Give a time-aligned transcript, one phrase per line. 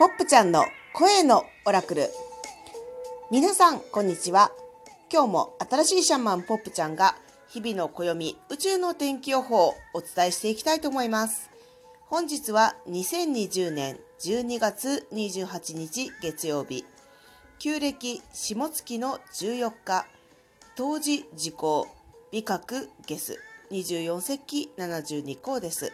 [0.00, 2.08] ポップちゃんの声のオラクル。
[3.30, 4.50] 皆さん、こんにちは。
[5.12, 7.16] 今日も新しいシャンマンポップちゃんが
[7.50, 11.50] 日々の暦宇宙の天気予報をお伝えしていきたいと思います。
[12.06, 16.86] 本日は2020年12月28日月曜日。
[17.58, 20.06] 旧暦下月の14日。
[20.76, 21.86] 冬至時効
[22.32, 23.38] 美覚ゲス
[23.70, 25.92] 24節気72項です。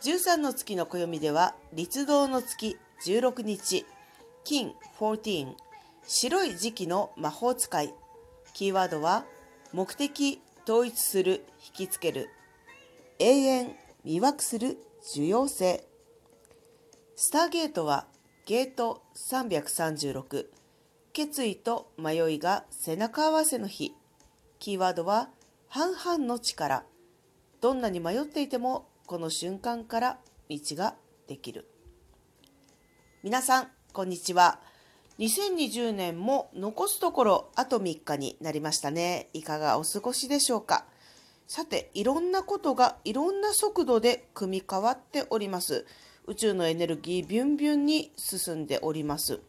[0.00, 3.86] 13の月の暦では立冬の月16日。
[4.42, 5.54] 金14
[6.04, 7.94] 白い時期の魔法使い。
[8.54, 9.24] キーワードは
[9.72, 11.44] 目的統一する
[11.78, 12.28] 引きつける。
[13.20, 14.78] 永遠魅惑する
[15.14, 15.86] 重要性。
[17.14, 18.06] スターゲートは
[18.46, 20.46] ゲート336
[21.12, 23.94] 決意と迷いが背中合わせの日。
[24.58, 25.28] キーワードは
[25.68, 26.84] 半々の力。
[27.60, 30.18] どんなに迷っていてもこの瞬間から
[30.50, 30.96] 道が
[31.28, 31.68] できる。
[33.24, 34.60] 皆さんこんにちは。
[35.18, 39.28] 2020年も残すところあと3日になりましたね。
[39.32, 40.84] いかがお過ごしでしょうか。
[41.48, 45.84] さていろんなことがいろんな速度で組み変わっております。
[46.28, 49.40] 宇宙のエネルギービュンビュンに進んでおります。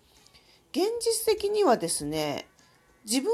[0.72, 2.47] 現実的にはですね
[3.06, 3.30] 自分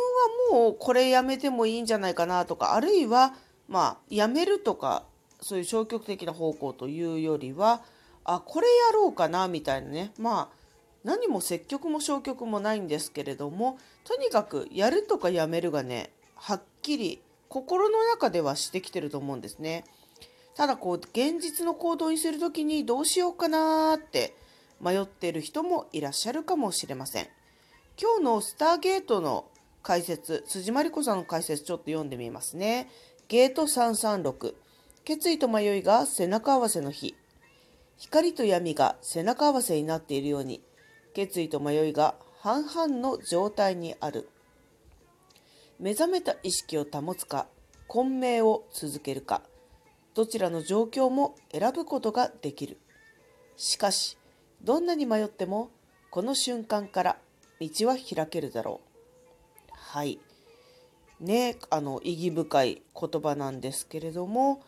[0.51, 3.35] はもうこれやめてもいいんじゃないかなとかあるいは
[3.69, 5.03] まあやめるとか
[5.39, 7.83] そういう消極的な方向というよりは
[8.25, 10.65] あこれやろうかなみたいなねまあ
[11.03, 19.85] 何も積極も消極もないんですけれどもとにかくやるとかやめるがねはっきり心の中ではしてきてると思うんですね。
[20.55, 24.35] ただこう現実の行動にする時にどうしようかなって
[24.81, 27.27] 迷っている人もいらっしゃるかもしれません。
[28.01, 29.45] 今日のスターゲートの
[29.83, 32.89] 解説辻真理子さんの解説ちょっと読んでみますね。
[33.27, 34.55] ゲート336
[35.03, 37.15] 決意と迷いが背中合わせの日
[37.97, 40.61] 光と闇が背中合わせになっているように
[41.13, 44.29] 決意と迷いが半々の状態にある。
[45.79, 47.47] 目覚めた意識を保つか
[47.87, 49.41] 混迷を続けるか
[50.13, 52.77] どちらの状況も選ぶことができる。
[53.57, 54.17] しかし
[54.61, 55.69] どんなに迷っても
[56.11, 57.17] この瞬間から
[57.59, 59.71] 道は開けるだろう。
[59.71, 60.19] はい。
[61.19, 64.61] ねあの意義深い言葉なんですけれども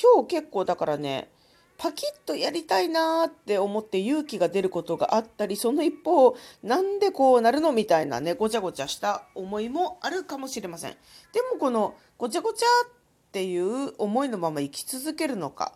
[0.00, 1.30] 今日結構だからね
[1.78, 10.92] パキッとやりたいなーって思って勇気が出ることがあったりその一方なんでこうなるのみたいなねごちゃごちゃした思いもあるかもしれません。
[11.32, 12.90] でもこのごちゃごちゃっ
[13.32, 15.72] ていう思いのまま生き続けるのか。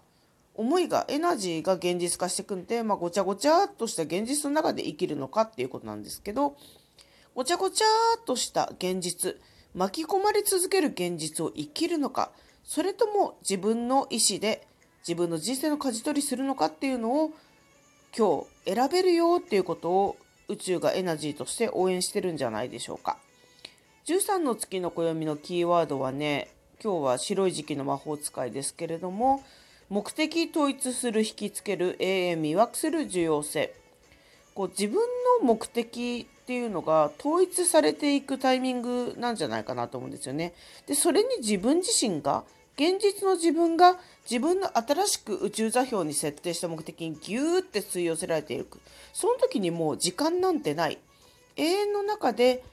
[0.54, 6.54] 思いがエナジーが現実化していくんで、まあ、ごちゃごちゃっとした現実の中で生きるのかっていうことなんですけど
[7.34, 7.86] ごちゃごちゃ
[8.20, 9.36] っとした現実
[9.74, 14.66] 巻き込まれ続ける現実を生きるのかそれとも自分の意思で
[15.00, 17.32] 自分の人生の舵取りするのかっていうのを
[18.16, 20.16] 今日選べるよっていうことを
[20.48, 23.16] 宇宙がエナジーとして応援してるんじゃないでしょうか。
[24.06, 26.48] 13の月の暦のキーワードはね
[26.82, 29.42] 今日は白い時期の魔法使いですけれども
[29.88, 33.74] 目的統一する引きつける永遠魅惑する重要性
[34.54, 34.96] こう自分
[35.40, 40.52] の目的っていうのが統一されていくタイミングなんじゃないかなと思うんですよね。
[40.86, 42.44] でそれに自分自身が
[42.80, 48.80] 現実の自分が自分の新しく宇宙座標に設定した目的にギューって吸い寄せられていく。
[49.12, 50.96] その時にもう時間なんてない。
[51.56, 52.64] 永遠の中で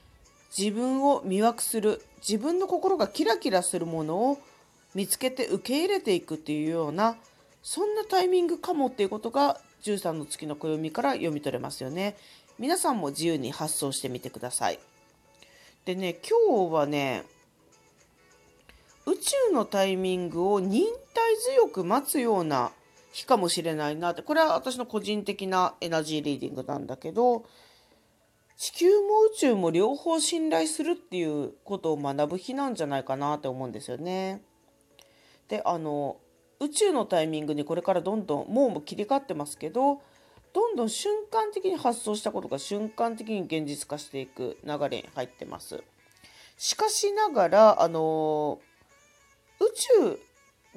[0.56, 4.38] 自分を魅惑する自分の心がキラキラするものを
[4.94, 7.16] 見つけて受け入れていくっていうような
[7.62, 12.16] そんなタイミングかもっていうことが13の月の暦から読み取れますよね。
[12.58, 14.78] 皆さんも自由に発想してみてください。
[15.84, 17.24] でね今日はね
[19.08, 22.72] 宇宙のタイミングを忍耐強く待つような
[23.10, 27.46] 日かもしれないなってこれは私の個人的なエナジーリーディングなんだけど
[28.58, 34.42] 地球も宇宙も両方信頼するっていうことを学ぶ日なんじゃないかなって思うんですよね。
[35.48, 36.18] であの
[36.60, 40.02] 宇宙のタイミングにこれからどんどんもう切り替わってますけど
[40.52, 45.82] どんどん瞬間的に発想したことが瞬間的に現実化していく流れに入ってます。
[46.58, 48.58] しかしながらあの
[49.60, 50.20] 宇宙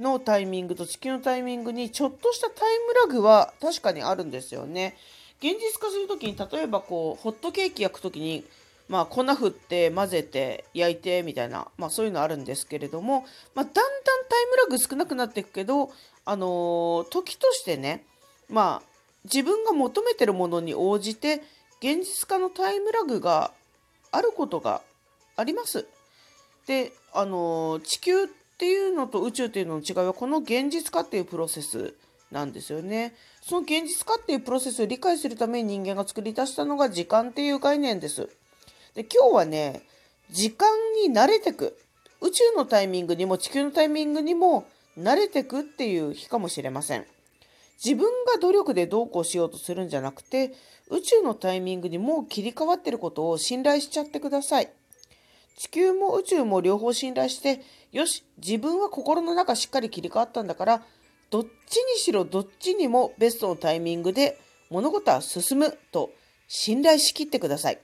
[0.02, 4.96] のタイミングと地球のタイミングにちょっとしたタイムラグは確かにあるんですよね。
[5.40, 8.44] 現実化する時に例えばこうホットケーキ焼く時に
[8.92, 13.26] まあ粉振って混ぜて焼いてみたいな、まあ、そういうのあるんですけれども、
[13.56, 13.84] まあ、だんだん
[14.28, 15.92] タイムラグ少なくなっていくけど、
[16.26, 18.04] あの、時としてね、
[18.50, 18.88] まあ、
[19.24, 21.42] 自分が求めてるものに応じて
[21.80, 23.52] 現実化のタイムラグが
[24.12, 24.82] あることが
[25.38, 25.88] あります。
[26.68, 28.28] で、あの、地球
[28.62, 31.96] っていうのと宇宙っていうのの違いはこの現実化っていうプロセス
[32.32, 33.16] なんですよね。
[33.42, 38.30] その現実化っていうプロセスを理解するために人間が作り出したのが時間っていう概念です。
[38.94, 39.82] で今日はね、
[40.30, 40.70] 時間
[41.04, 41.76] に慣れてく。
[42.22, 47.08] 宇宙のタイミングにも地球のタイミングにも慣れてくっていう日かもしれません。
[47.84, 50.54] 自分が努力でどうこうしようとするんじゃなくて、
[50.90, 54.70] 宇宙のタイミングにもう切り替わってることを信頼しちゃってください。
[55.58, 57.62] 地球も宇宙も両方信頼して、
[57.92, 60.84] よし、自分は心の中しっかり切り替わったんだから、
[61.30, 64.38] どっちにしろどっちにもベストのタイミングで
[64.70, 66.12] 物事は進むと
[66.48, 67.80] 信頼しきってください。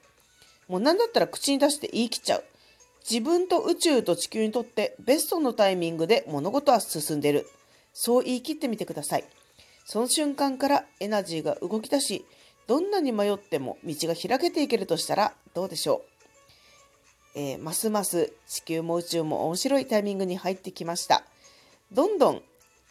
[0.68, 2.44] もう何だったら口に出して言い切っちゃう。
[3.10, 7.48] 自分と宇宙と地球にとってベストのタイミングで物事は進んでる。
[7.94, 9.24] そう言い切ってみてください。
[9.86, 12.25] その瞬間からエナジーが動き出し、
[12.68, 16.17] どんなに迷っても道が開けていけるとしたらどうでしょう？
[17.35, 21.24] えー、ますます地球も宇宙も面白いタイミングに入ってきました。
[21.91, 22.41] どんどん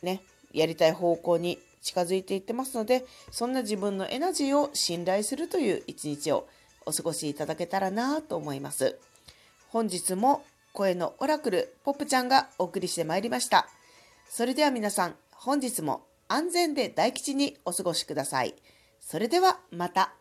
[0.03, 0.23] ね、
[0.53, 6.49] やりたい方向に近づいていってますので、そんな自分のエナジーを信頼するという一日を
[6.85, 8.99] お過ごしいただけたらなと思います。
[9.69, 13.69] 本日も声のオラクルポップちゃんがお送りしてまいりました。
[14.29, 18.55] それでは皆さん、本日も安全で大吉にお過ごしください。
[19.01, 20.13] それではまた。